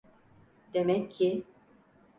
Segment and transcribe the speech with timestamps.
[0.73, 1.43] Demek ki…